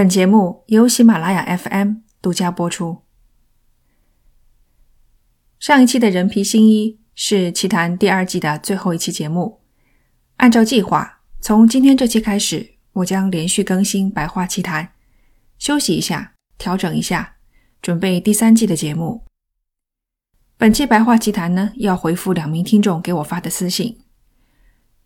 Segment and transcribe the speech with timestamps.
[0.00, 3.02] 本节目由喜马拉雅 FM 独家播出。
[5.58, 9.60] 上一期的人皮新一是《奇谈》第二季的最后一期节目。
[10.36, 14.86] 按照计划，从今天这期开始，我将连续更新《白话奇谈》，
[15.58, 17.36] 休息一下，调整一下，
[17.82, 19.26] 准备第三季的节目。
[20.56, 23.98] 本期《白话奇谈》呢，要回复两名听众给我发的私信。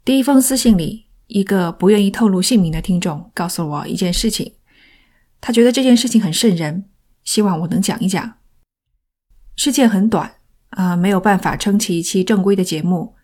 [0.04, 4.54] 第一封私信里，一个不愿意透露姓名的听众告诉我一件事情，
[5.44, 6.88] 他觉得这件事情很瘆人，
[7.22, 8.38] 希望我能讲一讲。
[9.56, 10.36] 事件很短。
[10.70, 13.14] 啊，没有办法撑起一期正规的节目。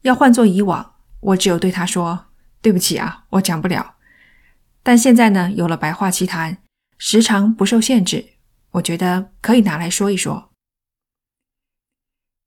[0.00, 2.28] 要换做以往，我只有对他说
[2.62, 3.96] ：“对不起啊，我讲不了。”
[4.82, 6.56] 但现在呢，有了白话奇谈，
[6.96, 8.30] 时长不受限制，
[8.70, 10.50] 我觉得可以拿来说一说。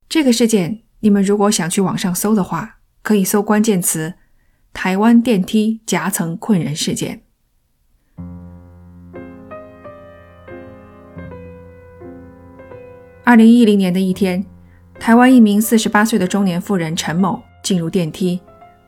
[0.09, 4.15] 这个事件，你们如果想去网上搜的话，可以搜关键词
[4.73, 7.23] “台湾电梯夹层困人事件”。
[13.31, 14.45] 二零一零年的一天，
[14.99, 18.37] 台湾一名四十八岁的中年妇人陈某进入电梯，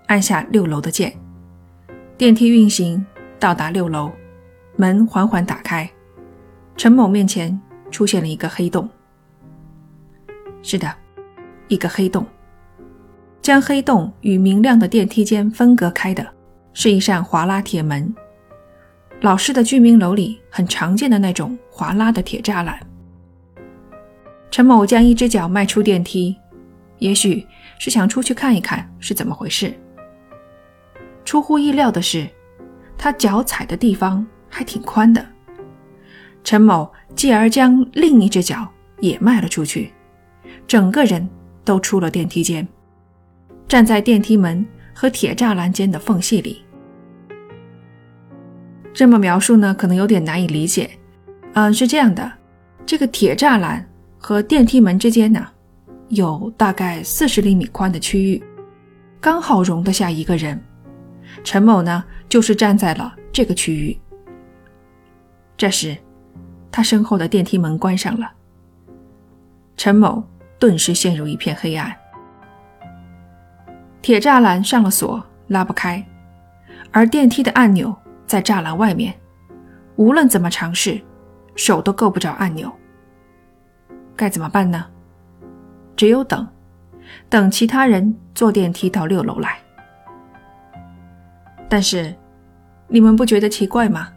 [0.08, 1.14] 按下六楼的键，
[2.18, 3.06] 电梯运行
[3.40, 4.12] 到达六楼，
[4.76, 5.90] 门缓缓打开，
[6.76, 7.58] 陈某面前
[7.90, 8.90] 出现了一个黑洞。
[10.62, 10.94] 是的，
[11.70, 12.28] 一个黑洞，
[13.42, 16.28] 将黑洞与明亮的电梯间分隔开的
[16.74, 18.14] 是一扇滑拉铁门，
[19.22, 22.78] 老式的居民楼里很常见的那种滑拉的铁栅栏。
[24.54, 26.38] 陈某将一只脚迈出电梯，
[27.00, 27.44] 也许
[27.80, 29.74] 是想出去看一看是怎么回事。
[31.26, 32.30] 出乎意料的是，
[32.96, 35.26] 他脚踩的地方还挺宽的。
[36.44, 39.92] 陈某继而将另一只脚也迈了出去，
[40.68, 41.28] 整个人
[41.66, 42.68] 都出了电梯间，
[43.68, 46.62] 站在电梯门和铁栅栏间的缝隙里。
[48.94, 50.92] 这么描述呢，可能有点难以理解。
[51.54, 52.32] 嗯，是这样的，
[52.86, 53.90] 这个铁栅栏。
[54.26, 55.46] 和电梯门之间呢，
[56.08, 58.42] 有大概四十厘米宽的区域，
[59.20, 60.58] 刚好容得下一个人。
[61.44, 64.00] 陈某呢，就是站在了这个区域。
[65.58, 65.98] 这时，
[66.72, 68.32] 他身后的电梯门关上了，
[69.76, 70.24] 陈某
[70.58, 71.94] 顿时陷入一片黑暗。
[74.02, 76.02] 铁栅栏上了锁，拉不开，
[76.92, 77.94] 而电梯的按钮
[78.26, 79.14] 在栅栏外面，
[79.98, 81.02] 无论怎么尝试，
[81.56, 82.72] 手都够不着按钮。
[84.16, 84.86] 该怎么办呢？
[85.96, 86.48] 只有等，
[87.30, 89.58] 等其他人坐电梯到六楼来。
[91.70, 92.14] 但是，
[92.88, 94.10] 你们不觉得奇怪吗？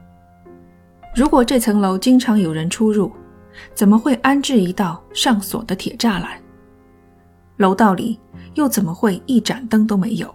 [1.15, 3.11] 如果这层楼经常有人出入，
[3.75, 6.39] 怎么会安置一道上锁的铁栅栏？
[7.57, 8.21] 楼道里
[8.55, 10.35] 又怎么会一盏灯都没有？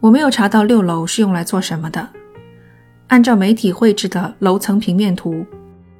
[0.00, 2.08] 我没有查到六楼是用来做什么的。
[3.06, 5.46] 按照媒体绘制的楼层平面图。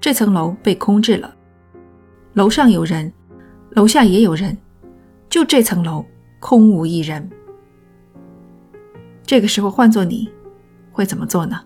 [0.01, 1.35] 这层楼被空置了，
[2.35, 3.13] 楼上有人，
[3.71, 4.57] 楼下也有人，
[5.29, 6.07] 就这层楼
[6.39, 7.29] 空无一人。
[9.25, 10.31] 这个时候换做你，
[10.93, 11.61] 会怎么做呢？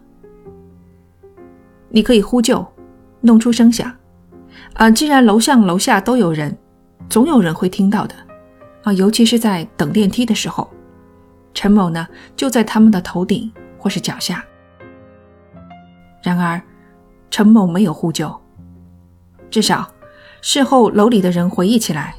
[1.91, 2.67] 你可以呼救，
[3.21, 3.95] 弄出声响。
[4.75, 6.57] 啊，既然楼上楼下都有人，
[7.11, 8.15] 总有人会听到的。
[8.83, 10.69] 啊，尤其是在等电梯的时候，
[11.53, 14.43] 陈某呢就在他们的头顶或是脚下。
[16.23, 16.61] 然而。
[17.33, 18.31] 陈某没有呼救，
[19.51, 19.91] 至少
[20.43, 22.15] 事后楼里的人回忆起来，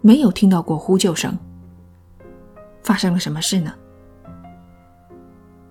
[0.00, 1.38] 没有听到过呼救声。
[2.82, 3.74] 发生了什么事呢？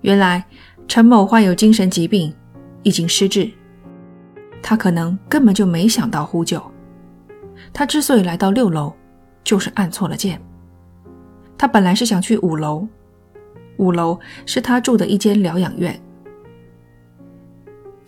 [0.02, 0.46] 原来
[0.86, 2.32] 陈某患有精神疾病，
[2.84, 3.50] 已经失智。
[4.62, 6.62] 他可能根本就没想到呼救。
[7.72, 8.94] 他之所以来到六楼，
[9.42, 10.40] 就是按错了键。
[11.58, 12.86] 他本来是想去五楼，
[13.78, 16.00] 五楼是他住的一间疗养院。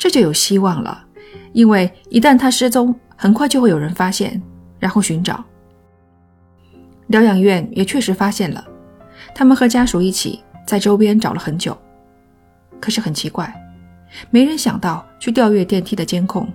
[0.01, 1.05] 这就有希望了，
[1.53, 4.41] 因为一旦他失踪，很快就会有人发现，
[4.79, 5.45] 然后寻找。
[7.09, 8.67] 疗养院也确实发现了，
[9.35, 11.77] 他们和家属一起在周边找了很久，
[12.81, 13.55] 可是很奇怪，
[14.31, 16.49] 没人想到去调阅电梯的监控。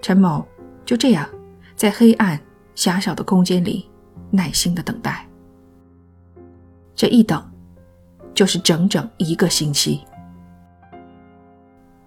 [0.00, 0.42] 陈某
[0.86, 1.28] 就这样
[1.74, 2.40] 在黑暗
[2.74, 3.90] 狭小的空间里
[4.30, 5.28] 耐心的等待，
[6.94, 7.46] 这一等
[8.32, 10.00] 就是整整一个星期。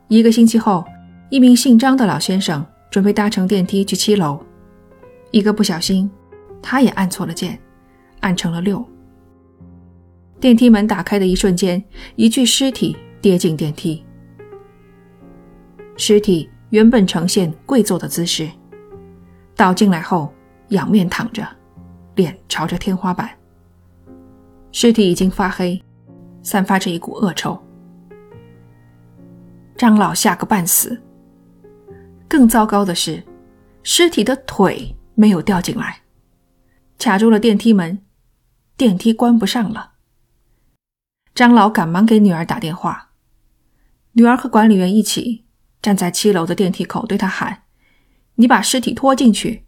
[0.09, 0.83] 一个星期后，
[1.29, 4.43] 一名姓张的老先生准备搭乘电梯去七楼，
[5.29, 6.09] 一个不小心，
[6.63, 7.59] 他也按错了键，
[8.21, 8.83] 按成了六。
[10.39, 11.83] 电梯门打开的一瞬间，
[12.15, 14.03] 一具尸体跌进电梯。
[15.95, 18.49] 尸体原本呈现跪坐的姿势，
[19.55, 20.33] 倒进来后
[20.69, 21.47] 仰面躺着，
[22.15, 23.29] 脸朝着天花板。
[24.71, 25.79] 尸体已经发黑，
[26.41, 27.55] 散发着一股恶臭。
[29.79, 31.01] 张老吓个半死。
[32.27, 33.23] 更糟糕的是，
[33.81, 36.01] 尸体的腿没有掉进来，
[36.97, 38.03] 卡住了电梯门，
[38.75, 39.93] 电梯关不上了。
[41.33, 43.11] 张老赶忙给女儿打电话，
[44.11, 45.45] 女儿和管理员一起
[45.81, 47.63] 站在七楼的电梯口，对他喊
[48.35, 49.65] ：“你把尸体拖进去。”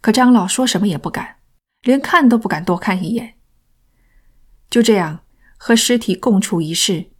[0.00, 1.38] 可张老说什么也不敢，
[1.82, 3.34] 连看都不敢多看一眼。
[4.70, 5.24] 就这样
[5.56, 7.10] 和尸体共处一室，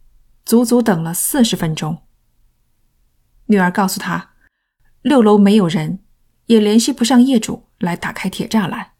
[0.45, 2.03] 足足等了四十分钟。
[3.47, 4.33] 女儿告诉他，
[5.01, 5.99] 六楼没有人，
[6.45, 8.91] 也联系不上业主来打开铁栅栏，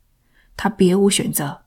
[0.58, 1.66] 他别无选择。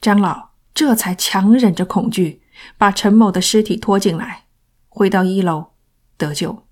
[0.00, 2.42] 张老这才强忍着恐惧，
[2.76, 4.46] 把陈某的尸体拖进来，
[4.88, 5.72] 回到一楼
[6.16, 6.66] 得救。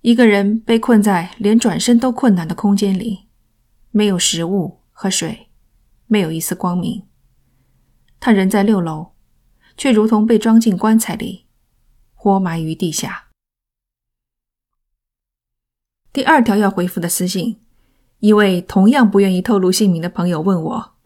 [0.00, 3.28] 一个人被困在连转身都困难的空间里，
[3.90, 5.48] 没有食物和水，
[6.06, 7.06] 没有一丝光明。
[8.20, 9.12] 他人在六楼，
[9.76, 11.46] 却如同被装进棺材里，
[12.14, 13.28] 活埋于地下。
[16.12, 17.60] 第二条要回复的私信，
[18.18, 20.96] 一位同样不愿意透露姓名的朋友问我，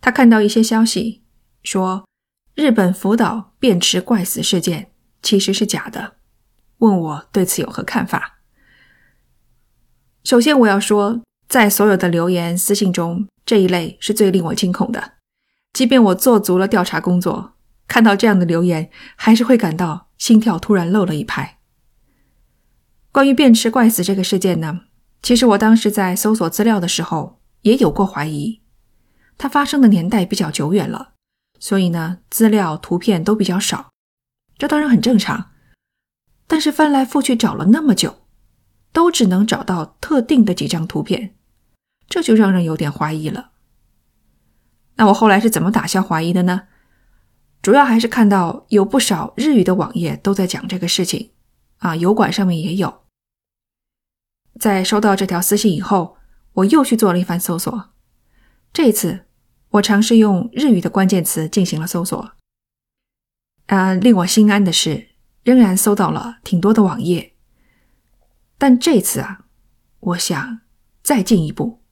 [0.00, 1.22] 他看到一些消息
[1.62, 2.06] 说
[2.54, 4.92] 日本福岛便池怪死事件
[5.22, 6.16] 其实是假的，
[6.78, 8.40] 问我对此有何看法。
[10.24, 15.14] 首先，我要说，在所有的留言私信中，这一类是最令我惊恐的。
[15.72, 17.54] 即便我做足了调查工作，
[17.88, 21.58] 看到这样的留言，还是会感到心跳突然漏了一拍。
[23.10, 24.82] 关于便池怪死这个事件呢，
[25.22, 28.62] 其实我当时在搜索资料的时候也有过怀疑。
[29.38, 31.14] 它发生的年代比较久远了，
[31.58, 33.90] 所以呢，资料图片都比较少，
[34.58, 35.50] 这当然很正常。
[36.46, 38.18] 但是翻来覆去找了那么久。
[38.94, 41.34] 都只能找到特定的几张图片，
[42.10, 43.51] 这就让人有点怀疑了。
[45.02, 46.68] 那我后来是怎么打消怀疑的呢？
[47.60, 51.32] 主要还是看到有不少日语的网页都在讲这个事情，
[51.78, 53.02] 啊，油管上面也有。
[54.60, 56.18] 在收到这条私信以后，
[56.52, 57.90] 我又去做了一番搜索。
[58.72, 59.26] 这次
[59.70, 62.34] 我尝试用日语的关键词进行了搜索，
[63.66, 65.08] 啊，令我心安的是，
[65.42, 67.34] 仍然搜到了挺多的网页。
[68.56, 69.46] 但这次啊，
[69.98, 70.60] 我想
[71.02, 71.82] 再进一步，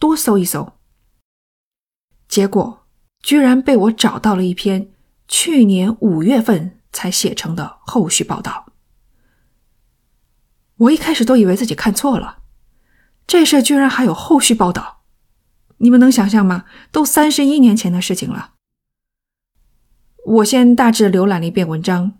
[0.00, 0.75] 多搜一搜。
[2.28, 2.86] 结果
[3.20, 4.90] 居然被我找到了一篇
[5.28, 8.72] 去年五月份才写成的后续报道。
[10.76, 12.38] 我一开始都以为自己看错了，
[13.26, 15.02] 这事居然还有后续报道，
[15.78, 16.64] 你们能想象吗？
[16.92, 18.52] 都三十一年前的事情了。
[20.24, 22.18] 我先大致浏览了一遍文章，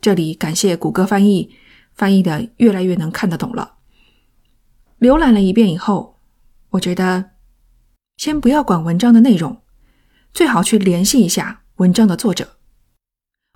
[0.00, 1.54] 这里感谢谷歌翻译。
[1.94, 3.76] 翻译的越来越能看得懂了。
[5.00, 6.18] 浏览了一遍以后，
[6.68, 7.30] 我觉得
[8.16, 9.62] 先不要管文章的内容，
[10.32, 12.56] 最好去联系一下文章的作者。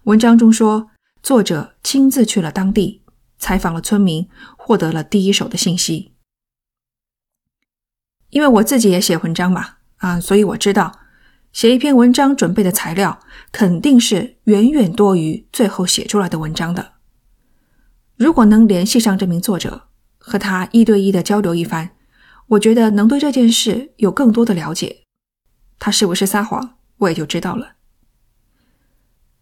[0.04, 0.90] 文章中说，
[1.22, 3.02] 作者亲自去了当地，
[3.38, 6.14] 采访了村民，获得了第一手的信息。
[8.28, 11.00] 因为我自己也写文章嘛，啊，所以我知道
[11.52, 13.18] 写一篇文章准备的材料
[13.50, 16.92] 肯定是远远多于最后写出来的文章的。
[18.16, 21.96] 如果能联系上这名作者，和他一对一的交流一番，
[22.50, 25.04] 我觉得能对这件事有更多的了解。
[25.78, 27.76] 他是不是撒谎，我也就知道了。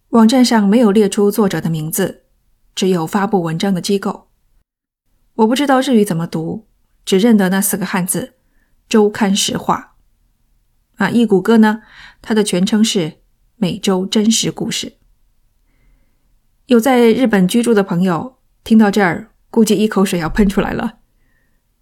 [0.09, 2.25] 网站上没有列出作者的名字，
[2.75, 4.29] 只有发布文章的机构。
[5.35, 6.67] 我不知道日语怎么读，
[7.03, 8.35] 只认得那四个汉字
[8.87, 9.95] “周刊实话”。
[10.97, 11.81] 啊，一谷歌呢，
[12.21, 13.21] 它的全称是
[13.57, 14.97] “每周真实故事”。
[16.67, 18.37] 有在日本居住的朋友。
[18.63, 20.98] 听到这儿，估计一口水要喷出来了。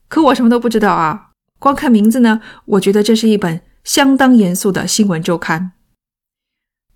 [0.08, 1.32] 可我什么都不知道啊！
[1.60, 5.74] 光看名字呢，我觉得这是一本相当严肃的新闻周刊。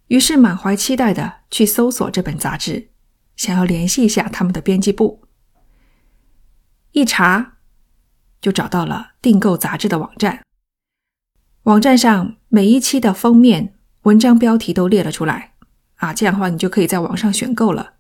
[0.07, 2.89] 于是满怀期待的去搜索这本杂志，
[3.35, 5.23] 想要联系一下他们的编辑部。
[6.91, 7.53] 一查，
[8.41, 10.43] 就找到了订购杂志的网站。
[11.63, 15.53] 网站上每一期的封面、文章标题都列了出来
[15.95, 17.93] 啊，这样的话你就可以在网上选购了。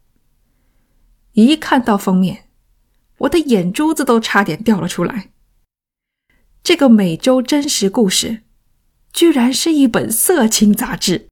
[1.33, 2.49] 一看到封面，
[3.21, 5.31] 我的眼珠子都差点掉了出来。
[6.63, 8.41] 这个美洲真实故事，
[9.11, 11.27] 居然是一本色情杂志。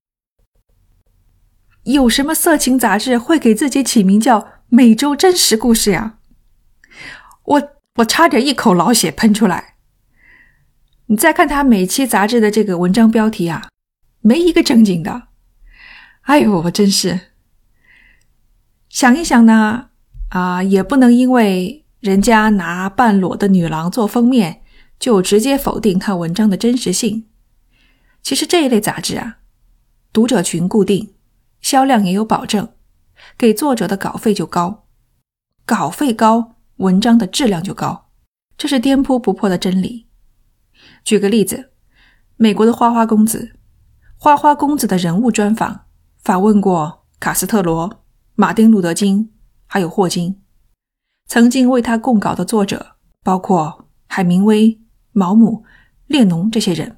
[1.83, 6.17] 有什么色情杂志会给自己起名叫“美洲真实故事”呀？
[7.45, 9.75] 我我差点一口老血喷出来。
[11.07, 13.69] 你再看他每期杂志的这个文章标题啊，
[14.21, 15.29] 没一个正经的。
[16.21, 17.19] 哎呦，我真是
[18.89, 19.87] 想一想呢。
[20.29, 24.61] 啊，也不能因为人家拿半裸的女郎做封面，
[24.97, 27.27] 就直接否定他文章的真实性。
[28.21, 29.39] 其实这一类杂志啊，
[30.13, 31.13] 读者群固定，
[31.59, 32.69] 销量也有保证，
[33.37, 34.85] 给作者的稿费就高，
[35.65, 38.09] 稿费高，文章的质量就高，
[38.57, 40.07] 这是颠扑不破的真理。
[41.03, 41.71] 举个例子，
[42.37, 43.57] 美国的花花公子，
[44.15, 45.85] 花花公子的人物专访
[46.17, 48.03] 访问过卡斯特罗、
[48.35, 49.33] 马丁·路德·金，
[49.65, 50.41] 还有霍金。
[51.29, 54.79] 曾经为他供稿的作者包括海明威、
[55.11, 55.63] 毛姆、
[56.07, 56.97] 列侬这些人。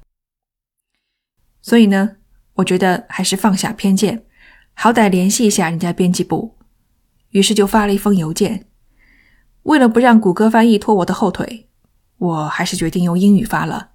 [1.60, 2.16] 所以呢，
[2.54, 4.24] 我觉得还是放下偏见，
[4.72, 6.56] 好歹联系一下人家编辑部。
[7.32, 8.66] 于是就发了一封邮件。
[9.64, 11.68] 为了不让谷歌翻译拖我的后腿，
[12.16, 13.90] 我还是决定用英语发了。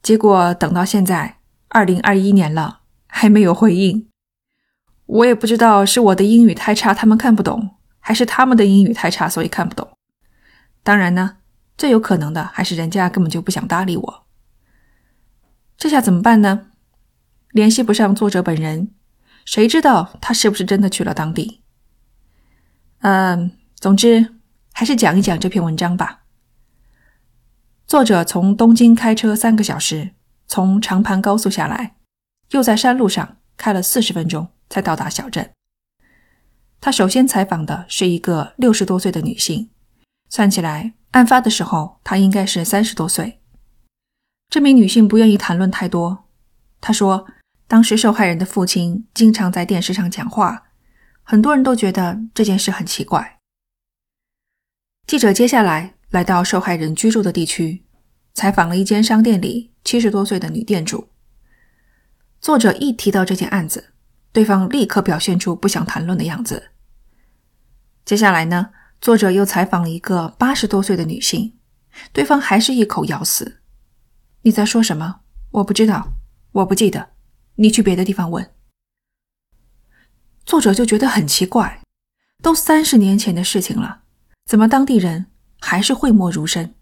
[0.00, 4.08] 结果等到现在，二零二一年了，还没有回应。
[5.06, 7.76] 我也不知道是我的英语太差，他们看不懂，
[8.08, 9.86] 还是他们的英语太差，所以看不懂。
[10.82, 11.36] 当然呢，
[11.76, 14.26] 最有可能的还是人家根本就不想搭理我。
[15.76, 16.68] 这下怎么办呢？
[17.50, 18.94] 联系不上作者本人，
[19.44, 21.62] 谁知道他是不是真的去了当地？
[23.00, 24.36] 嗯，总之
[24.72, 26.22] 还是讲一讲这篇文章吧。
[27.86, 30.12] 作者从东京开车三个小时，
[30.46, 31.96] 从长盘高速下来，
[32.52, 35.50] 又在山路上开了四十分钟才到达小镇。
[36.80, 39.70] 他首先采访的是一个六十多岁的女性，
[40.28, 43.40] 算起来，案发的时候她应该是三十多岁。
[44.48, 46.24] 这名女性不愿意谈论太多，
[46.80, 47.26] 她说，
[47.66, 50.64] 当时受害人的父亲经常在电视上讲话，
[51.22, 53.38] 很多人都觉得这件事很奇怪。
[55.06, 55.94] 记者接下来。
[56.10, 57.84] 来到受害人居住的地区，
[58.32, 61.10] 采访了一间商店里七十多岁的女店主。
[62.40, 63.92] 作者一提到这件案子，
[64.38, 66.70] 对方立刻表现出不想谈论的样子。
[68.04, 71.58] 接下来呢，作者又采访了一个八十多岁的女性，
[72.12, 73.62] 对方还是一口咬死
[74.42, 75.22] ：“你在说什么？
[75.50, 76.12] 我不知道，
[76.52, 77.10] 我不记得，
[77.56, 78.48] 你去别的地方问。”
[80.46, 81.82] 作者就觉得很奇怪，
[82.40, 84.02] 都三十年前的事情了，
[84.46, 85.26] 怎么当地人？
[85.58, 86.76] 还是讳莫如深。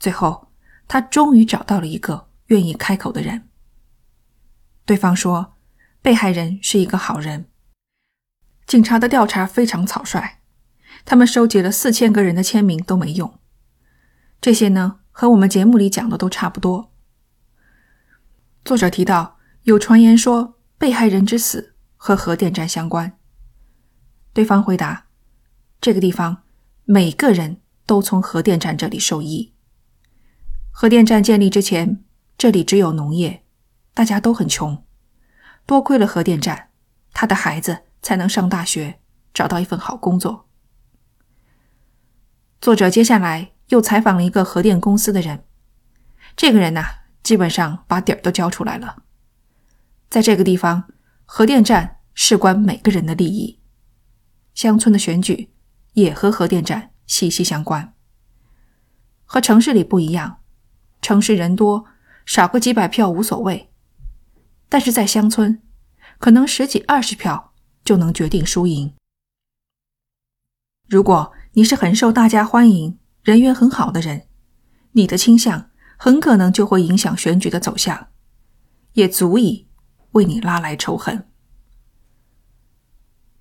[0.00, 0.50] 最后，
[0.88, 3.50] 他终于找到了一个愿意开口的人。
[4.86, 5.55] 对方说，
[6.06, 7.46] 被害人是一个好人。
[8.64, 10.38] 警察的调查非常草率，
[11.04, 13.40] 他们收集了四千个人的签名都没用。
[14.40, 16.92] 这些呢，和我们节目里讲的都差不多。
[18.64, 23.18] 作者提到，有传言说被害人之死和核电站相关。
[24.32, 25.06] 对方回答，
[25.80, 26.44] 这个地方。
[26.84, 29.52] 每个人都从核电站这里受益。
[30.70, 32.04] 核电站建立之前，
[32.38, 33.44] 这里只有农业，
[33.92, 34.85] 大家都很穷。
[35.66, 36.70] 多亏了核电站，
[37.12, 39.00] 他的孩子才能上大学，
[39.34, 40.48] 找到一份好工作。
[42.60, 45.44] 作者接下来又采访了一个核电公司的人，
[46.34, 46.84] 这个人呐，
[47.22, 49.02] 基本上把底儿都交出来了。
[50.08, 50.84] 在这个地方，
[51.24, 53.60] 核电站事关每个人的利益，
[54.54, 55.50] 乡村的选举。
[55.96, 57.94] 也和核电站息息相关。
[59.24, 60.40] 和城市里不一样，
[61.00, 61.86] 城市人多，
[62.26, 63.70] 少个几百票无所谓；
[64.68, 65.62] 但是在乡村，
[66.18, 67.52] 可能十几二十票
[67.84, 68.94] 就能决定输赢。
[70.88, 74.28] 如果你是很受大家欢迎、人缘很好的人，
[74.92, 78.08] 你的倾向很可能就会影响选举的走向，
[78.92, 79.68] 也足以
[80.12, 81.28] 为你拉来仇恨。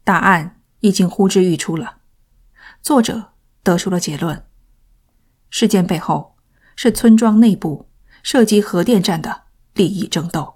[0.03, 2.01] 答案已经呼之欲出了。
[2.81, 4.45] 作者得出了结论：
[5.49, 6.35] 事件背后
[6.75, 7.89] 是村庄内部
[8.21, 10.54] 涉及核电站的利益争斗。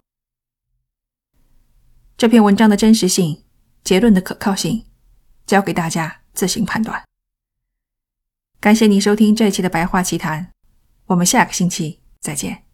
[2.19, 3.45] 这篇文章的真实性、
[3.81, 4.83] 结论的可靠性，
[5.47, 7.01] 交给大家自行判断。
[8.59, 10.43] 感谢您收听这一期的《白话奇谈》，
[11.05, 12.68] 我们下个星期再见。